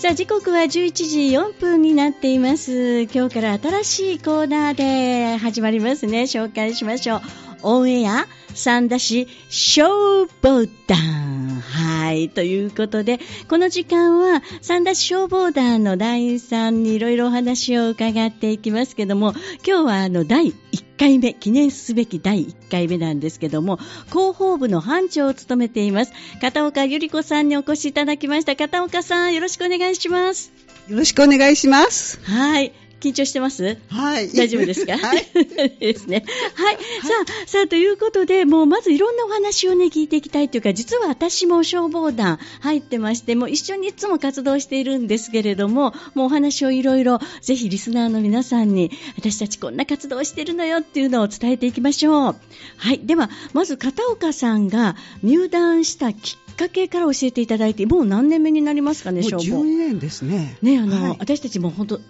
[0.00, 3.02] さあ時刻は11時4分になっています。
[3.02, 6.22] 今日から新しいコーナーで始まりますね。
[6.22, 7.20] 紹介しましょう。
[7.62, 10.96] オンエア三田市消防団。
[11.60, 19.34] はいということでこの時間は三田市消防団の団員さんにいろいろお話を伺っていきますけども
[19.66, 23.78] 今日はあの第1回目記念すべき第1回目なんですけども
[24.10, 26.12] 広報部の班長を務めています
[26.42, 28.54] 片岡由里子さんにお越しいただきました。
[28.54, 30.52] 片岡さんよろしくお願いします。
[30.88, 32.20] よろしくお願いします。
[32.24, 33.78] はい緊張してます？
[33.88, 34.28] はい。
[34.32, 34.96] 大丈夫ですか？
[34.98, 35.26] はい。
[35.80, 36.24] ですね。
[36.54, 36.74] はい。
[36.76, 36.80] さ
[37.44, 52.36] あ、さあ、ということで、もうまずいろんなお話をね、聞いていきたいというか、実は私も消防団入ってまして、もう一緒にいつも活動しているんですけれども、もうお話をいろいろ、ぜひリスナーの皆さんに、私たちこんな活動をしてるのよっていうのを伝えていきましょう。
[52.76, 53.00] はい。
[53.02, 59.62] では、まず片岡さんが入団したきっかけから教えていただいて、もう何年目になりますかね、もう消防。
[59.62, 60.58] 12年ですね。
[60.62, 62.00] ね、あの、はい私たちも本当、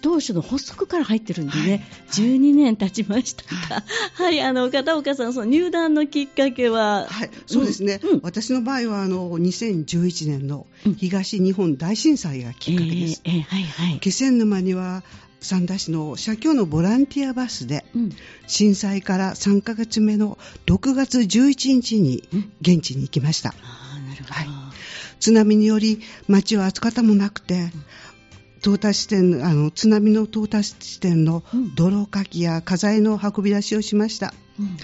[0.00, 2.24] 当初の発足から入ってるんでね、はい。
[2.24, 3.82] 12年経ちましたが、
[4.14, 8.20] はい、あの、片岡さん、その入団のきっかけは、はい、そうですね、うんうん。
[8.22, 10.94] 私の場合はあの2011年のうん。
[10.94, 13.20] 東日本大震災がきっかけです。
[13.24, 14.00] えーえーはいはい。
[14.00, 15.02] 気仙沼には
[15.40, 18.10] 三田市の社協のボランティアバスでうん、
[18.46, 22.52] 震災から3ヶ月目の6月11日にうん。
[22.60, 23.50] 現地に行きました。
[23.50, 23.54] あ
[23.96, 24.34] あ、なるほど。
[24.34, 24.46] はい。
[25.20, 27.70] 津波により町は跡形もなくて、
[28.64, 31.74] 到達地点あの津波の到達地点のうん。
[31.74, 34.32] 泥かきや家財の運び出しをしました。
[34.58, 34.66] うん。
[34.66, 34.74] うん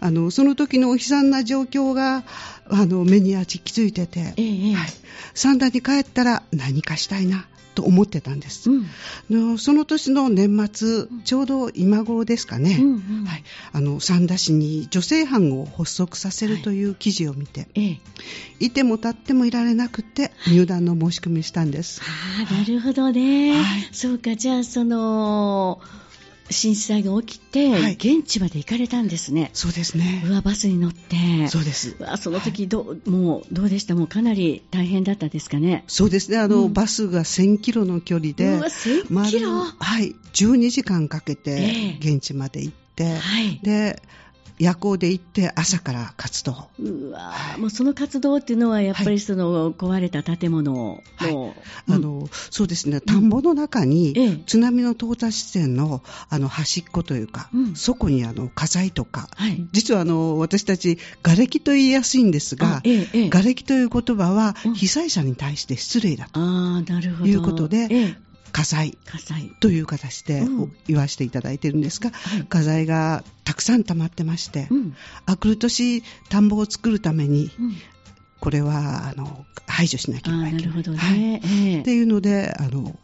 [0.00, 2.22] あのその時の悲惨な状況が
[2.70, 4.88] あの目に焼き付いてて、えーえーはい、
[5.34, 8.86] 三田に帰ったら何かしたいなと思ってたんです、うん
[9.30, 11.70] のその年の年末ちょうど。
[11.70, 18.00] 今頃ですかね、うんうんはい、あの三田市に女性班を発足させるという記事を見て、はい
[18.58, 23.12] い、ても立ってもいられなくて入団の申し込みしたんです、ああ、なるほど。
[23.12, 23.52] ね。
[23.52, 25.80] はいそうか、じゃあ、その、
[26.50, 27.92] 震災が起きて、はい。
[27.94, 29.50] 現地まで行かれたんですね。
[29.52, 30.22] そうですね。
[30.26, 31.16] うわ、バスに乗って。
[31.48, 31.96] そうです。
[31.98, 33.94] うわその時どう、もうどうでした？
[33.94, 35.84] もうかなり大変だったですかね。
[35.86, 36.38] そうですね。
[36.38, 36.72] あの、うん。
[36.72, 39.50] バスが1000キロの距離でうわ1000キロ？
[39.50, 42.14] 丸はい、12時間かけてええ。
[42.14, 43.60] 現地まで行って、はい。
[43.62, 44.02] で
[44.58, 46.68] 夜行で行って朝から活動。
[46.78, 51.32] うわはいもうその活動っていうのはやっぱはいりその壊れた建物の、はい。
[51.32, 51.52] うん。
[51.94, 53.00] あのそうですね。
[53.00, 54.36] 田んぼの中にええ。
[54.46, 57.76] 津波の到達地点のあの端っこというか、うん。
[57.76, 59.66] そこにあの火災とか、はい。
[59.72, 63.28] 実はあの私たち瓦礫と言いやすいんですあが、ええええ。
[63.30, 64.74] 瓦礫という言葉はうん。
[64.74, 68.98] 被災者に対して失礼だと、いうことでええ火災。
[69.04, 69.50] 火災。
[69.60, 70.76] という形でうん。
[70.86, 72.44] 言わせていただいてるんですが、はい。
[72.44, 74.96] 火災がたくさん溜まってまして、うん。
[75.26, 77.76] あくる年田んぼを作るためにうん。
[78.40, 80.64] これはあの排除しなあければいけない。
[80.64, 81.18] あなるほどはい。
[81.18, 81.80] ね、ええ。
[81.80, 82.96] っていうのであの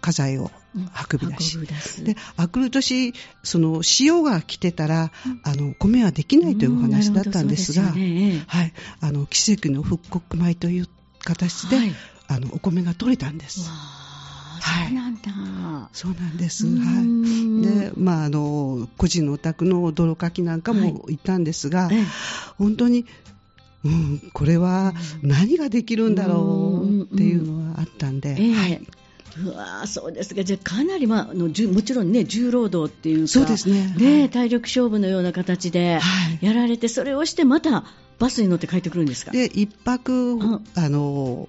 [0.00, 0.90] 家財をうん。
[1.10, 5.40] 運び出し、運び出すであくる年その潮が来てたら、うん。
[5.42, 10.88] あの米はできないというお話うんだったんですが、はい、あの奇跡の復刻米という
[11.20, 11.94] 形で、はい。
[12.30, 13.70] あのお米が取れたんでわす。
[14.60, 16.66] そうなんだ、そうなんです。
[16.66, 17.60] はん。
[17.60, 17.62] い。
[17.62, 22.04] で、まああの個人のお宅の泥かきなんかも行ったんですが、ええ。
[22.56, 23.06] 本当に。
[23.84, 24.92] うん、これは
[25.22, 28.52] 何ができるんだろうっていうのはあったんで、ええ。
[28.54, 28.86] はい。
[29.40, 30.34] うわそうです。
[30.34, 33.94] か、じゃあかなり、まあ、あのもちろんね、重労働っていうか、そうですね。
[33.96, 34.30] ねはい。
[34.30, 36.44] 体力勝負のような形ではい。
[36.44, 37.84] やられて、それをして、また
[38.18, 39.30] バスに乗って帰ってくるんですか？
[39.30, 40.64] で一泊、ん。
[40.74, 41.48] あの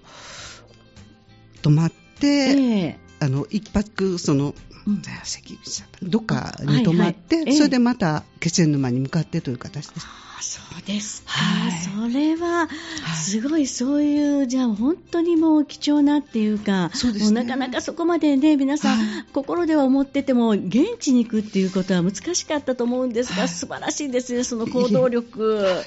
[1.64, 1.96] 泊まって、
[2.28, 3.00] ええ。
[3.22, 4.56] あの一泊その、
[4.88, 5.02] うん。
[5.24, 7.57] 関口さんどっかに泊まって、はいはいええ。
[7.57, 10.06] それでまた気仙沼に向かってという形です。
[10.07, 11.72] ああそうですか、はい。
[12.12, 12.69] それははい。
[13.18, 17.41] すごいそういう、じゃあ本当にもう貴重なっていうか、そうですね。
[17.41, 19.25] もうなかなかそこまでね、皆さん、はい。
[19.34, 23.50] 心では思ってても、現地に行くっていうことは難しかったと思うんですが、はい。
[23.50, 25.84] 素晴らしいですね、その行動力。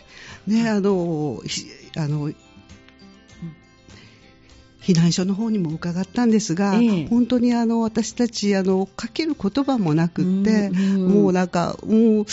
[0.46, 1.66] ねあのひ
[1.96, 2.32] あの
[4.82, 7.06] 避難所の方にも伺ったんですが、ええ。
[7.08, 12.26] 本当にあの私たちあのかける言葉もなくって、うんうんもうなんかもう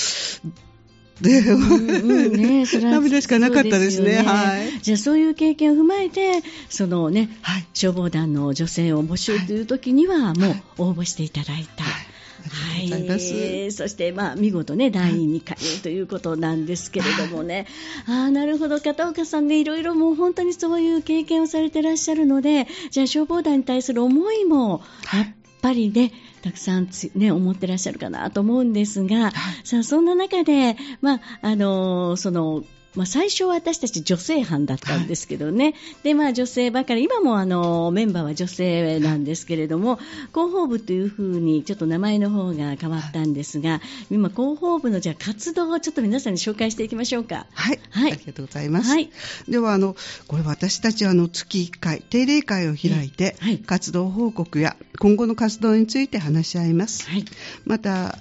[1.21, 4.15] で、うんうんねそれは 涙しかなかったですね。
[4.17, 4.79] そうよはい。
[4.81, 7.67] じゃあそういう経験を踏まえて、そのね、はい。
[7.73, 11.83] 消防団の女性を募集という時には、もうはい応募していただいた。
[11.83, 12.08] はい
[12.47, 17.67] はい、そして、まあ、見事ね、団員に加入ということなんですけれどもね、
[18.07, 24.81] ああ、なるほど、片岡さんね、いろいろもう本当にそういう経験をされてらっしゃるので、じゃあ消防団に対する思いも、
[25.13, 25.27] やっ
[25.61, 29.31] ぱりね、たくさんつ、ね、思ってらっしゃるかなと思うんですが、
[29.63, 32.63] さあ、そんな中で、まあ、あのその、
[32.95, 39.97] まあ、最初は私たち女性班だったんですけどね、でまあ、女性ばかり、今もあのメンバーは女性なんですけれども、
[40.33, 47.45] 広報部というふうにちょっと名前の方が変わったんですが、今、広報部のじゃあ活動をちょっと皆さんに紹介していきましょうか。
[47.53, 48.11] はい、はい。
[48.13, 48.89] ありがとうございます。
[48.89, 49.09] はい。
[49.47, 49.95] ではあの
[50.27, 53.59] これ私たちはあの月1回定例会を開いて、はい。
[53.59, 57.09] 活動報告や今後の活動について話し合います。
[57.09, 57.25] はい。
[57.65, 58.17] また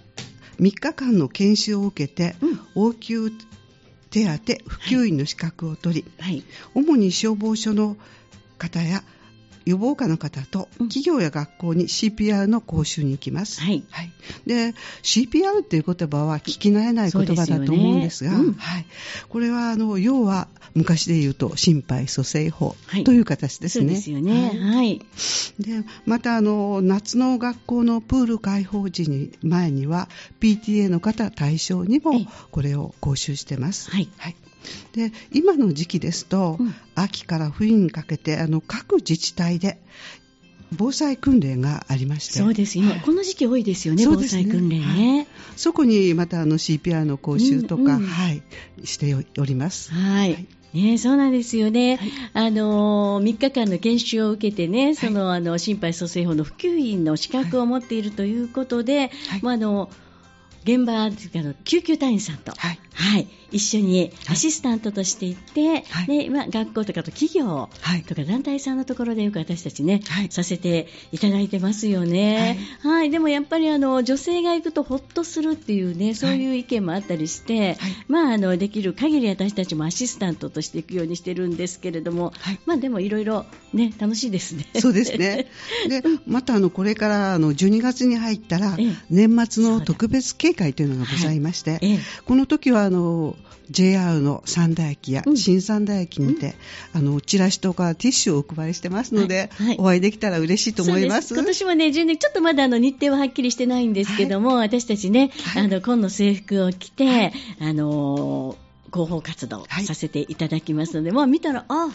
[0.61, 2.61] 3日間の研修を受けて、うん。
[2.75, 3.33] 応急
[4.11, 6.43] 手当普及員の資格を取り、はい。
[6.75, 7.97] 主に消防署の
[8.59, 9.03] 方や
[9.69, 13.61] 予防課の方とうん企業や学校に CPR の講習に行きます。
[13.61, 13.85] はい
[14.47, 18.87] で CPR っていう言葉は聞き慣れない言葉だと思うんですが、ねうんはい、
[19.29, 23.87] これはあの要は昔で言うと心肺蘇生法はいという形ですね。
[23.89, 24.49] そうですよね。
[24.49, 24.99] はいはい。
[25.59, 30.09] でまたあの夏の学校のプール開放時に前には
[30.41, 33.91] PTA の方対象にもええこれを講習してます。
[33.91, 34.09] はい
[34.99, 36.75] で今の時期ですと、うん。
[36.95, 39.81] 秋から冬にかけてあの各自治体で
[40.77, 42.41] 防災訓練がありまして。
[42.41, 42.79] そうです。
[42.79, 43.01] 今、はい。
[43.01, 44.29] この時期多いですよね、ね。
[44.29, 45.27] 災訓練ね。
[45.57, 48.07] そこにまたあの CPR の講習とか、うんうん。
[48.07, 48.43] はい、
[48.85, 49.93] しております。
[49.93, 50.33] はい。
[50.35, 50.47] はい。
[50.75, 52.11] ね、そうなんですよね、はい。
[52.35, 59.11] あの3日間の研修を受けてね、そのあの心肺蘇生法の普及員の資格を持っているということで、はい。
[59.43, 59.89] まあ、あの
[60.65, 62.79] 現場っていうかあの救急隊員さんと、はい。
[62.93, 66.09] はい、一緒にアシスタントとして行って、はい。
[66.09, 68.03] ねまあ、学校とかと企業はい。
[68.03, 70.31] とか団体さんのところでよく私たちね、はい。
[70.31, 72.59] させていただいてますよね。
[72.83, 77.97] はい、でもやっぱりあの女性が行くとほっとするっていうね、そういう意見もあったりして、はい。
[78.09, 82.61] まあ、あのできる限り私たちもアシスタントとして行くようにしてるんですけれども、はい。
[82.67, 84.67] まあでもいろいろね楽しいですね。
[84.79, 85.47] そうですね。
[85.89, 88.93] で、またあのこれからあの12月に入ったらええ。
[89.11, 91.99] 年末の特別警戒というのがございまして、ええ。
[92.27, 93.37] この時はあの
[93.71, 95.37] JR の三田駅やうん。
[95.37, 96.55] 新三田駅にて、
[96.95, 99.67] あのチラシとかティッシュをお配りしてますので、はい。
[99.69, 99.77] はい。
[99.79, 101.35] お会いできたら嬉しいと思います。
[101.35, 105.65] 今年もね、12ちょっとまだあの日程ははっきりしてないんですけども、私たちね、はい。
[105.65, 107.33] あの紺の制服を着て、はい。
[107.61, 109.85] あのー広報活動はい。
[109.85, 111.89] させていただきますので、まあ見たら、あ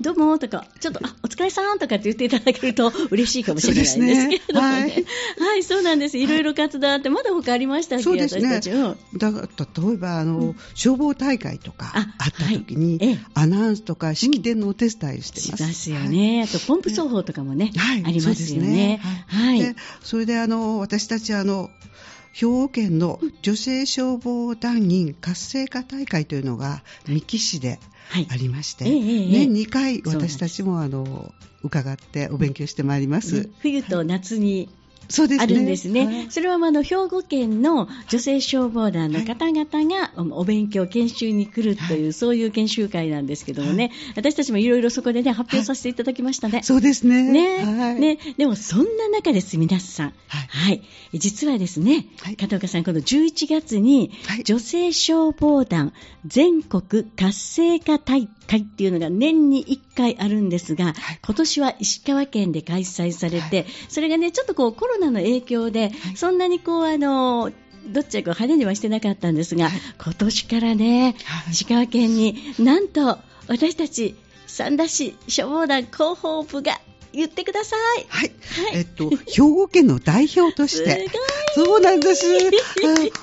[0.00, 4.80] どうもとか、ちょっと、あ、お疲れさんとかって言っていただけると嬉しいかもしれないんですけれどもね。
[4.80, 5.04] そうですね
[5.46, 6.18] はい、そうなんです。
[6.18, 8.04] いろいろ活動あって、まだ他ありましたっけ？
[8.04, 8.60] そうですね
[9.16, 15.64] だから例えばあの、うん消防大会とかああった時に、はいええアナウンスとか式典のお手伝いをしてます。
[15.64, 16.44] しますよね。
[16.44, 19.00] あと、ポンプ奏法とかもね、はい、ありますよね。
[19.26, 19.60] はい。
[19.60, 21.70] でそれであの私たちあの
[22.38, 27.80] 兵庫県の女性消防団員活性化大会というのが三木市で
[28.10, 28.28] はい。
[28.30, 33.42] ありまして、年2回私たちもあの伺ってお勉強してまいります。
[33.42, 34.70] ね冬と夏に
[35.08, 35.44] そうですね。
[35.44, 36.06] あるんですね。
[36.06, 36.30] はい。
[36.30, 42.12] それはあの兵庫県の女性消防団の方々がお勉強、研修に来るという、はい。
[42.12, 46.62] そういう研修会なんですけどもね、私たちもいろいろそこでね、発表させていただきましたね。
[46.62, 47.22] そうですね。
[47.22, 47.64] ね。
[47.64, 50.12] はい、ね、でもそんな中です、皆さん。
[50.26, 50.46] はい。
[50.48, 50.82] はい。
[51.14, 52.36] 実はですね、はい。
[52.36, 55.92] 片岡さん、この11月にはい、女性消防団
[56.26, 60.94] 全国活性化大会っていうのが年に1回あるんですが、はい。
[61.24, 63.66] 今年は石川県で開催されて、はい。
[63.88, 65.92] それがね、ちょっとこうコロナの影響で、はい。
[66.16, 67.52] そんなにこう、あの、
[67.86, 69.80] どっちかこう派手にはしてなかったんですが、はい。
[69.98, 71.52] 今年からね、はい。
[71.52, 74.14] 石川県になんと私たち
[74.46, 76.80] 三田市消防団広報部が
[77.12, 78.06] 言ってください。
[78.08, 78.32] はい。
[78.64, 78.78] はい。
[78.78, 82.24] えっと、兵庫県の代表として、すそうなんです。
[82.30, 82.48] はい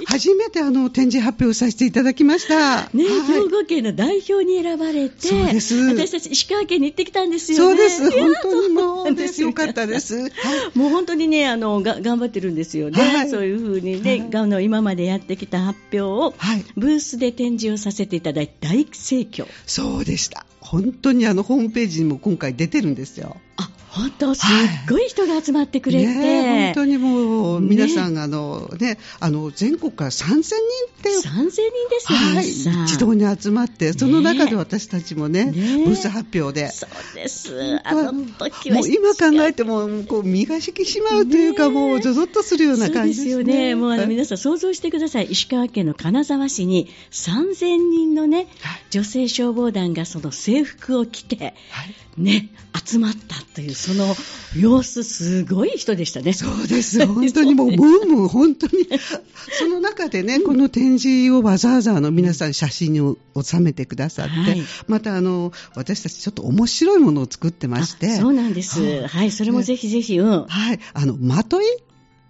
[0.06, 2.90] 初めてあの展示発表させていただきました。
[2.94, 7.90] ね、はい兵庫県の代表に選ばれて、そうです私たち石川県に行ってきたんですよね。
[7.90, 8.12] そうです。
[8.12, 9.42] 本当にもうです。
[9.42, 10.16] よかったです。
[10.20, 10.32] はい
[10.74, 13.02] もう本当にね、あの、が頑張ってるんですよね。
[13.02, 16.66] はいそういうふうにね、はいあの今までやってきた発表を、はい。
[16.76, 19.48] ブースで展示をさせていただいて大盛況。
[19.66, 20.46] そうでした。
[20.60, 23.38] 本当にあのホームページにも今回出てるんですよ。
[23.58, 24.50] あ、本当、すっ
[24.90, 26.06] ごい人が集まってくれて。
[26.06, 36.70] ねえ本当にもうね皆さんがあのね、あの全国から3000人って3000人ですよ、はい、一堂に集まって、その中で私たちもね、ねえブース発表で。
[36.72, 37.80] そうです。
[37.86, 38.78] あの時は。
[38.78, 43.76] もう今考えても、こう身が引き締まうというか、もうゾゾッとするような感じですよね。
[43.76, 45.26] もうあのはい皆さん想像してください。
[45.32, 52.50] 石川県の金沢市に3000人のね、はい女性消防団がその制服を着て、はいね、
[52.86, 54.16] 集まったという、その
[54.58, 56.32] 様子、すごい人でしたね。
[56.32, 57.06] そうです。
[57.06, 58.88] 本当にもう、ムンムン、本当に。
[59.60, 68.14] その中でね、この展示をわざわざあの皆さん写真に収めてくださって、はいまたあの、私たちちょっと面白いものを作ってまして。
[68.14, 68.82] あそうなんです。
[68.82, 70.46] はいはい、それもぜひぜひ、うん。
[70.46, 70.80] はい。
[70.94, 71.66] あの、まとい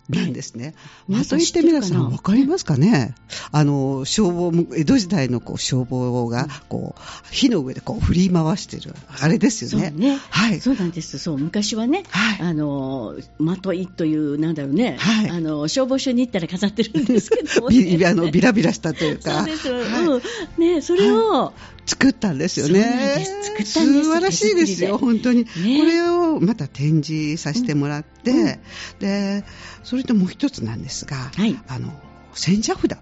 [0.10, 0.76] なんですね。
[1.08, 3.16] まといって皆さんわかりますかね？
[3.52, 9.92] あの、消防も、江戸時代のこう消防が、こう、火の上でこう振り回してる、あれですよね。
[9.96, 10.20] ね。
[10.30, 10.60] はい。
[10.62, 11.18] そうなんです。
[11.18, 17.98] そう、昔はね、はいあの、まといという、なんだろうね、はいあの、消防署に行ったら飾ってるんですけども、 ね。
[17.98, 19.72] ビあのビラビラしたというか、そうです。
[19.72, 20.22] はいうん。
[20.58, 21.54] ね、それを、
[21.86, 23.26] 作ったんですよね。
[23.64, 25.46] 素晴らしいですよ、本当に。
[25.46, 28.60] ねこれをまた展示させてもらって、うんうん
[29.00, 29.44] で、
[29.84, 31.94] それともう一つなんですが、はいあの、
[32.34, 32.98] 千社札。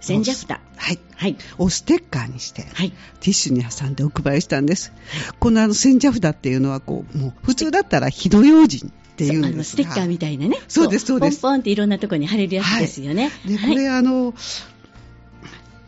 [0.00, 0.50] 千社札。
[0.50, 0.58] は
[0.92, 0.98] い。
[1.16, 1.36] はい。
[1.58, 2.90] をステッカーにして、はい。
[2.90, 4.92] ティッシュに挟んでお配りしたんです。
[5.38, 10.58] このあの千社札っていうのはこう、もう普通だったら火の用心っていうんあですステッカーみたいなね。
[10.68, 13.30] そうですそうですポンポンっていろんなところに貼れるやつですよね。
[13.46, 14.34] で、こはいれあの、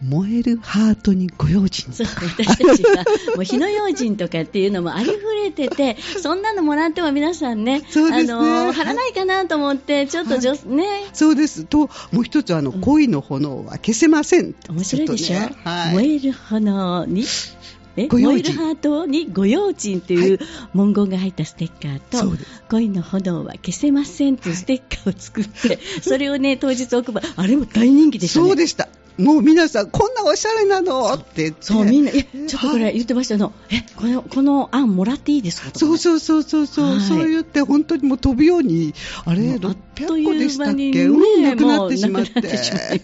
[0.02, 8.36] 燃えるハートにご用心そう、私たちは、もう火の用心とかっていうのもありふれてて、 そんなのもらっても皆さんね、そうですねあ
[8.66, 11.64] の、貼らないかなと思って、ちょっとじょ、ね、そうです。
[11.64, 14.54] と、もう一つあの、うん恋の炎は消せません。
[14.70, 15.94] 面白いでしょ、ねはい。
[15.94, 17.24] 燃える炎に、
[17.96, 20.38] え燃えるハートにご用心という
[20.72, 28.46] 文言が入ったステッカーと、そうです恋の炎は消せませんというステッカーを作って、それをね、当日お配り、あれも大人気でしたね。
[28.46, 28.88] そうでした。
[29.18, 35.72] もう皆さん、こんなおしゃれなのってそうみんな、ちょっとこれ言ってましたの、えこのこの案もらっていいですか？
[35.72, 38.94] とか、ね、そうそうそうそうそう、はい、そう言って、本当にもう飛ぶように、
[39.24, 39.74] あれ、ロッ
[40.06, 42.40] 800個でしたっけ、うん、なくなってしまって。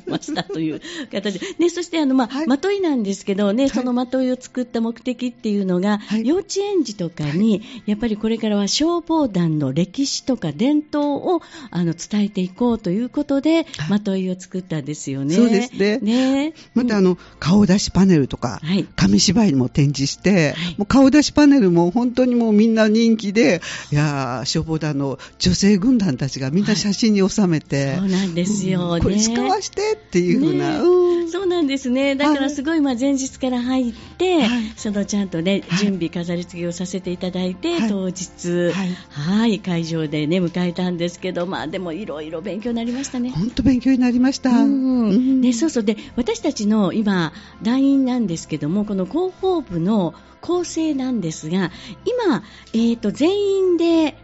[0.07, 1.39] ましたという形。
[1.39, 15.35] で、ね、そしてあの、まあ、はい、まといなんですけどね、そのまといを作った目的っていうのが、はい、幼稚園児とかに、やっぱりこれからは消防団の歴史とか伝統をあの伝えていこうということで、まといを作ったんですよね。
[15.35, 15.99] そうですね。
[15.99, 16.55] ね。
[16.75, 18.61] またあの、うん、顔出しパネルとか、
[18.97, 23.61] 紙芝居も展示して、はい、もう顔出しパネルも本当にもうみんな人気で、
[23.91, 28.95] いや消防団の女性軍団たちがみんな写真に収めて、そうなんですよね。
[28.97, 31.31] うんこれ使わしてっていうふうな、ねうん。
[31.31, 32.15] そうなんですね。
[32.15, 34.73] だからすごいまあ前日から入って、はい。
[34.77, 35.79] そのちゃんとね、はい。
[35.79, 37.89] 準備飾り付けをさせていただいて、はい。
[37.89, 38.95] 当日、はい。
[39.11, 43.31] はい、会場でね、迎えたんですけど、まあでもいろいろ勉強になりましたね。
[43.31, 44.51] 本当勉強になりました。
[44.51, 45.09] うん。
[45.09, 45.41] うん。
[45.41, 45.85] ね、そうそう。
[45.85, 51.71] で私たちの今、団員なんですけどもこの広報部の構成なんですが
[52.05, 52.43] 今、
[52.75, 53.31] えー、と全
[53.71, 54.17] 員で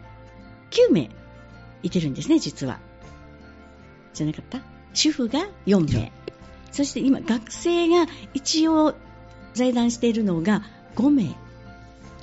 [0.71, 1.11] 9名
[1.83, 2.79] いてるんですね、実は。
[4.13, 4.61] じゃなかった？
[4.93, 6.13] 主婦が4名。
[6.73, 8.95] そして今、学生が一応
[9.55, 10.63] 在団しているのが
[10.97, 11.35] 5名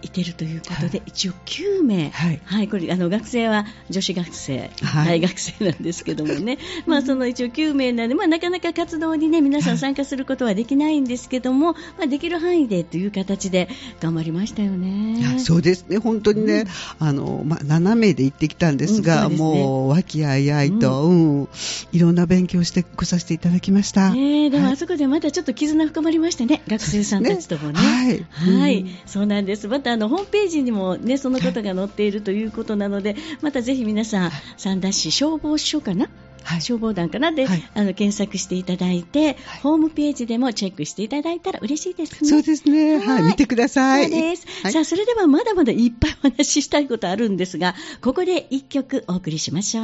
[0.01, 0.09] い。
[0.17, 2.39] てるということで、は一応9名、はい。
[2.43, 5.21] はい、これあの学生は女子学生、はい。
[5.21, 13.69] 大学生なんですけどもね、 まあ、その一応9名なんで、まあ、なかなか活動に、ね、皆さん参加することはできないんですけども、まあ、できる範囲でという形で
[14.01, 15.21] 頑張りましたよいね。
[15.21, 16.65] やそうですね、本当にね、
[16.99, 19.63] あのまあ、7名で行ってきたんですが、うんそうですね。
[19.63, 21.47] もう和気あいあいと、うん。
[21.91, 24.11] いろんな勉強してこさせていただきました。
[24.11, 24.73] ねえでもはい。
[24.73, 27.79] あそこでまたちょっと絆深まりましたね、学生さんたちともね。
[27.79, 28.25] はい。
[28.29, 28.81] はい。
[28.81, 28.89] うん。
[29.05, 29.67] そうなんです。
[29.67, 36.07] またあのホームページにもねそのことが載っているということなので、またぜひ皆さん三田市消防署かな？
[36.43, 37.31] はい消防団かな？
[37.31, 42.29] で、はいあの検索していただいて、ホームページでもチェックしていただいたら嬉しいですね。
[42.29, 44.03] そうですね、はい、見てください。
[44.03, 44.45] そうです。
[44.61, 49.83] はいさあ、それではまだまだいっぱいお話ししたいことあるんですが、ここで一曲お送りしましょう。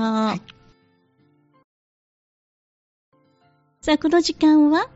[3.81, 4.89] さあ、この時間は、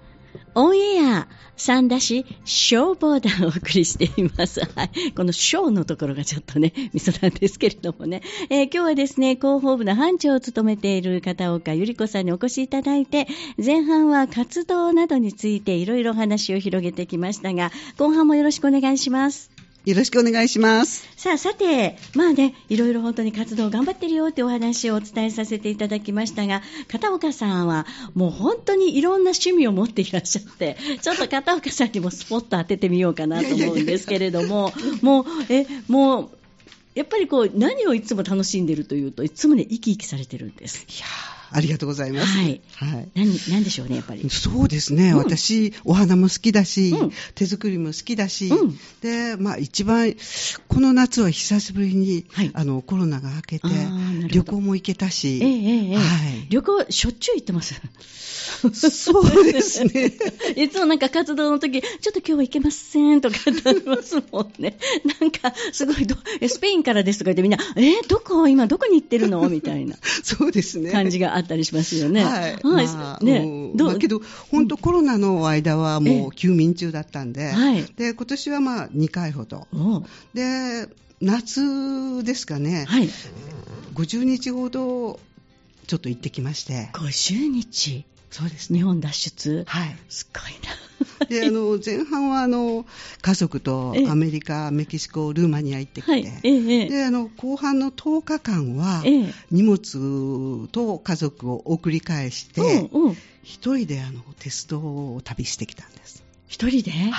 [0.55, 4.61] オンエア、三田市消防団をお送りしています。
[4.75, 5.11] はい。
[5.13, 8.21] この小のところがちょっとね、 ミソなんですけれどもね。
[8.49, 13.27] えー今日はですね、広報部の班長を務めている片岡ゆり子さんにお越しいただいて、
[13.63, 19.56] 前半は活動などについていろいろ話を広げてきましたが、後半もよろしくお願いします。
[19.87, 21.07] よろしくお願いします。
[21.15, 36.29] さあ、さて、まあね、いろいろ本当に活動頑張ってるよってお話をお伝えさせていただきましたが、片岡さんはもう本当にいろんな趣味を持っていらっしゃって、ちょっと片岡さんにもスポット当ててみようかなと思うんですけれども、 もう、え、もう、
[36.93, 40.85] やっぱりこう、何をいつも楽しんでるというと、いつもね、生き生きされてるんです。
[40.89, 42.37] いやーありがとうございます。
[42.37, 42.61] はい。
[42.75, 43.09] はい。
[43.15, 44.29] 何、何でしょうね、やっぱり。
[44.29, 45.17] そうですね、うん。
[45.17, 47.11] 私、お花も好きだし、うん。
[47.35, 48.77] 手作りも好きだし、うん。
[49.01, 50.13] で、まあ一番、
[50.67, 52.51] この夏は久しぶりに、はい。
[52.53, 53.67] あの、コロナが明けて
[54.29, 55.95] 旅行も行けたし、ええええええ。
[55.95, 56.47] はい。
[56.49, 57.75] 旅行しょっちゅう行ってます？
[58.91, 60.11] そうですね。
[60.55, 64.77] いつもなんか活動の時、ちょっと今日は行けませんとかってありますもんね。
[65.19, 68.47] なんか、すごいど、えスペインからですとか言ってみんな、えどこ？
[68.47, 69.47] 今どこに行ってるの？
[69.49, 69.95] みたいな。
[70.23, 70.91] そうですね。
[70.91, 72.23] 感じがあったりしますよね。
[72.23, 72.53] はい。
[72.55, 72.85] はい。
[72.87, 79.67] まあどう、まあけど、本当コロナの間はもえう休眠中だったんで、はいで、今年はまあ2回ほど。
[80.33, 80.87] で、
[81.21, 83.09] 夏ですかね、はい。
[83.93, 85.19] 50日ほど
[85.85, 86.89] ちょっと行ってきまして。
[86.93, 88.79] 50日、そうですね。
[88.79, 89.63] 日本脱出？
[89.67, 89.95] はい。
[90.09, 90.86] すごいな。
[91.29, 92.85] で、あの、前半は、あの、
[93.21, 96.23] 家族とええアメリカ、メキシコ、ルーマニア行ってきて、はい。
[96.89, 103.17] で、あの、後半の10日間は、ええ荷物と家族を送り返して、うんうん。
[103.43, 106.26] 一人であの、鉄道を旅してきたんです。
[106.47, 107.11] 一人で、はい。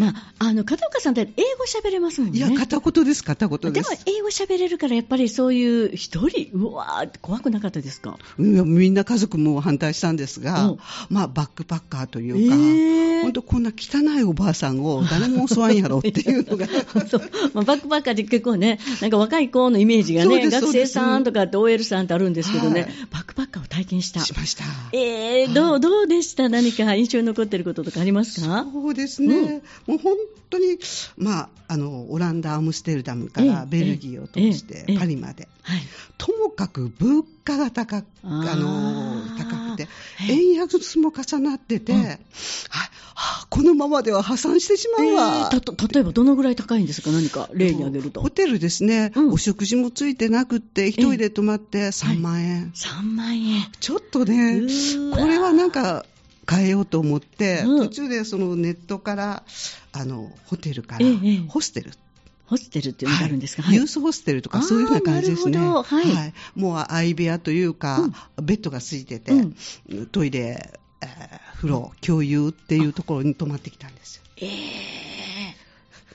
[0.00, 2.38] まあ、あの、片岡さんって英語喋れますもんね。
[2.38, 4.02] いや、片言です、片言でもです。
[4.06, 6.50] 英語喋れるからやっぱりそういう一人？
[6.52, 8.16] うわーって怖くなかったですか？
[8.38, 10.78] うんみんな家族も反対したんですが、うん。
[11.08, 13.22] まあ、バックパッカーといえうか、ー。
[13.22, 16.66] 本当こんな汚いおばあさんを誰も襲わんやろっていうのが。
[17.10, 17.30] そう。
[17.54, 22.90] まあ、バックパッカーって結構ね、なんか若い子のイメージがね、学生さんとかって OL さんってあるんですけどね、はい。
[23.10, 24.20] バックパッカーを体験した。
[24.20, 24.62] しました。
[24.92, 26.48] えー、どう、どうでした？
[26.48, 28.66] 何か印象に残ってることとかありますか？
[28.82, 30.16] そうですね、もう本
[30.50, 30.78] 当に、
[31.16, 33.66] まあ、あのオランダ、アムステルダムからええ。
[33.66, 34.98] ベルギーを通してええ。
[34.98, 35.80] パリまで、はい。
[36.18, 39.88] ともかく物価が高くあの高くて、
[40.28, 40.32] ええ。
[40.34, 41.98] 円安も重なってて、うん。
[42.00, 42.16] はいは
[43.18, 45.50] あこのままでは破産してしまうわ。
[45.52, 47.10] えー例えばどのぐらい高いんですか？
[47.10, 48.20] 何か例に挙げると。
[48.20, 48.28] ホ。
[48.28, 49.32] テルですね、うん。
[49.32, 52.72] お食事もついてなくって、一人で泊まって3万円。
[52.74, 53.62] 3万円。
[53.80, 54.60] ちょっとね
[55.14, 56.04] これはなんか
[56.48, 57.78] 変えようと思って、うん。
[57.78, 59.42] 途中でそのネットから、
[59.92, 61.92] あの、ホテルからええホステル。
[62.46, 63.74] ホステルっていうのがあるんですか、はい。
[63.74, 65.58] ユースホステルとかそういうような感じですね。
[65.58, 65.96] あーなるほど。
[65.96, 66.32] はい。
[66.54, 68.08] もう相部屋というか、
[68.40, 70.06] ベッドがついてて、うん。
[70.06, 70.72] トイレ、
[71.02, 74.22] えー風呂、共有っていうところに泊まってきたんですよ。
[74.36, 74.46] え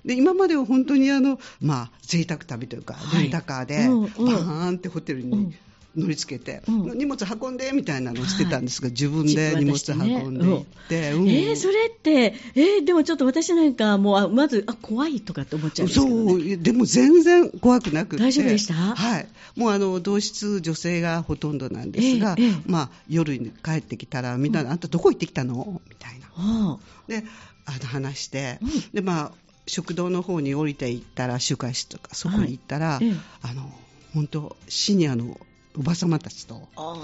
[0.06, 3.24] で、今までは本当にあの、まあ、贅沢旅というか、はい。
[3.24, 4.10] レンタカーで、うんうん。
[4.10, 5.30] バーンってホテルうん。
[5.32, 5.56] に
[5.96, 11.24] 乗り付けて、うん荷物運んでみたいなのをしてたんですが、自分チッで荷物運んでいって、うん。
[11.26, 16.32] ーえーそれって、えーでもちょっと私なんかもう、あまず、あ、怖いとかって思っちゃうんですけど、ね。
[16.32, 18.24] そう、でも全然怖くなくて。
[18.24, 18.74] 大丈夫でした？
[18.74, 19.28] はい。
[19.56, 22.54] もうあの、同室女性がほとんどなんですが、ええええ。
[22.66, 25.82] まあ、夜に帰ってきたら、みんな、あんたどこ行ってきたの？
[25.90, 26.28] みたいな。
[26.38, 27.24] あで、
[27.66, 28.70] あの、話して、うん。
[28.94, 29.32] で、まあ、
[29.68, 33.14] 食堂の方に降りて行ったら、集会室とか、そこに行ったら、ええ。
[33.42, 33.70] あの、
[34.14, 35.40] 本当シニアの
[35.78, 36.98] おば様たちと、あ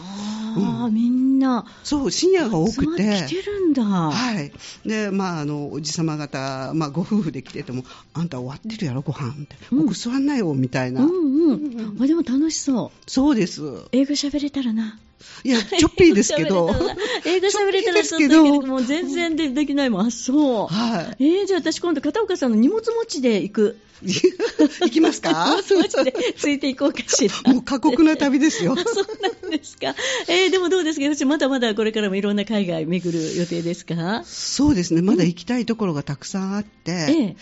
[0.81, 3.83] ああ、みんな、そう、シニアが多くて、きてるんだ。
[3.83, 4.51] はい。
[4.85, 9.55] で、まあ、あの、おじ様方、まあ、ご夫婦で来てても、あんた終わってるやろ、ご飯って。
[9.71, 11.03] うん僕座んないよ、みたいな。
[11.03, 11.97] うんうん。
[12.01, 13.09] あでも楽しそう。
[13.09, 13.61] そうです。
[13.93, 14.99] 英語喋れたらな。
[15.43, 16.69] いや、ちょっぴりですけど。
[17.25, 20.07] 英語喋れたらちょっとけどど、もう全然でできないもん。
[20.07, 20.67] あ、そう。
[20.67, 21.23] はい。
[21.23, 23.77] えー、じゃあ私今度片岡さんの荷物持ちで行く。
[24.03, 25.57] 行きますか？
[25.69, 27.53] 荷物持ちでついていこうかしら。
[27.53, 28.75] もう過酷な旅ですよあ。
[28.83, 29.05] そう
[29.41, 29.95] なんですか。
[30.27, 31.05] えー、でもどうですか？
[31.05, 34.23] 私まだまだこれからもいろんな海外巡る予定ですか？
[34.25, 35.01] そうですね。
[35.01, 37.35] まだ行きたいところがたくさんあって、ええ。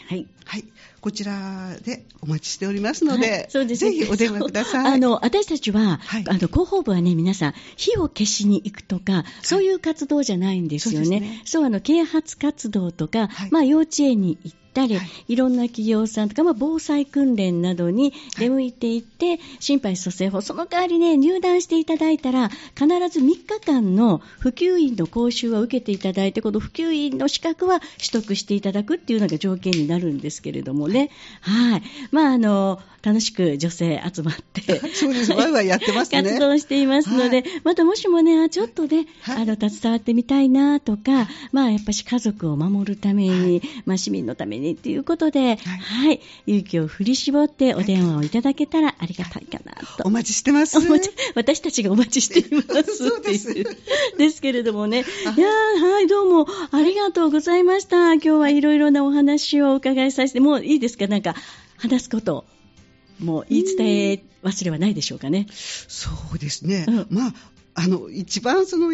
[0.07, 0.17] はい。
[0.17, 0.17] はい。
[0.17, 0.27] はい。
[0.45, 0.65] はい、
[0.99, 4.93] こちらでお待ちしておりますので、はいですねぜひお電話ください。
[4.95, 11.41] あの、私たちは、はいあの、広報部はね、皆さん、火を消しに行くとか、そういう活動じゃないんですよね。
[11.45, 15.09] そうねあの、啓発活動とか、はいまあ、幼稚園に行ったり、はい。
[15.27, 31.09] い、ろんな企業さんとか、まあ、防災訓練などに出向いていって、心肺蘇生法、その代わりね、入団していただいたら、必ず3日間の普及員の講習は受けていただいて、この普及員の資格は取得していただくっていうのが条件になるんですけれどもね。
[31.41, 31.83] はい。
[32.11, 36.21] まあ、あの、楽しく女性集まって、 そうです、ワイワイやってますね。
[36.23, 37.61] 活動していますので、はい。
[37.63, 39.41] またもしもね、あちょっとね、はい。
[39.43, 50.03] あの、携わってみたいなとか、まあ、やっぱし家族を守るために、まあ、市民のためにということで、はい、勇気を振り絞ってお電話をいただけたらありがたいかなと。
[50.05, 50.77] お待ちしてます。
[51.35, 53.53] 私たちがお待ちしていますそうです
[54.17, 54.99] ですけれどもね。
[54.99, 55.01] い
[55.39, 58.13] やーはい、どうもありがとうございました。
[58.13, 61.07] 今日はいろいろなお話をお伺いさせて、もういいですか？
[61.07, 61.35] なんか、
[61.77, 62.45] 話すこと、
[63.19, 65.47] もう言い伝え忘れはないでしょうかね。
[65.51, 66.85] そうですね。
[66.87, 67.33] うんまあ、
[67.73, 68.89] あの、一番その、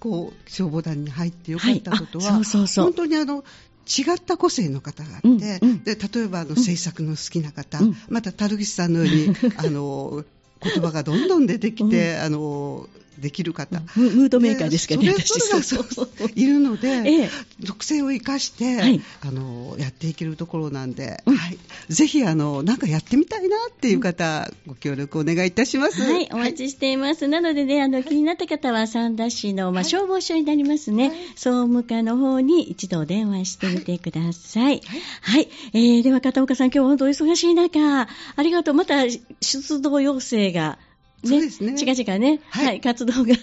[0.00, 3.44] こう、消防団に入ってよかったことは、はいあそうそうそう本当にあの、
[3.86, 5.84] 違った個性の方があって、うんうん。
[5.84, 7.96] で例えばあの制作の好きな方、うん。
[8.08, 10.24] また樽口さんのように あの
[10.60, 15.86] 言葉がどんどん出てきて、あのできる方、ムムードメーカーですかね、でそれそれがそう。
[15.90, 17.30] そういるので、ええ。
[17.60, 19.00] 属性を生かして、はい。
[19.22, 21.36] あのやっていけるところなんで、うん。
[21.36, 26.02] はい、ぜひあのなんかやってみたいなっていう方、ご協力お願いいたします。
[26.02, 27.28] はい、お待ちしています。
[27.28, 31.12] なのでね、あの、気になった方は三田市の、まあ、消防署になりますね。
[31.36, 34.82] 総務課の方に一度お電話してみてください。
[35.22, 35.48] はい。
[35.72, 38.74] えー、では片岡さん、今日は本当お忙しい中、ありがとう。
[38.74, 39.04] また、
[39.40, 40.78] 出動要請が、
[41.26, 43.34] そうですね近々ね、は、はいい活動が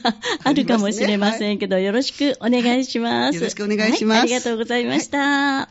[0.44, 3.36] あるかもしれませんけど、よろしくお願いします。
[3.36, 5.70] よろしくお願いしますはいありがとうございました。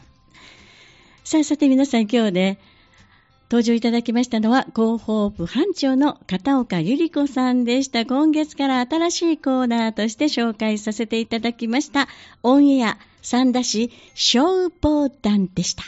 [1.24, 2.58] さあ、さて皆さん今日ね、
[3.52, 8.06] 登場いただきましたのは広報部班長の片岡由里子さんでした。
[8.06, 12.08] 今月から新しいコーナーとして紹介させていただきました。
[12.42, 15.84] オンエア三田市消防団でした。